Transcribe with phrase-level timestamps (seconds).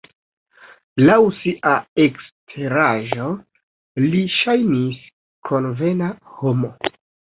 [1.09, 1.73] Laŭ sia
[2.05, 3.27] eksteraĵo
[4.07, 5.07] li ŝajnis
[5.51, 6.09] konvena
[6.41, 6.73] homo.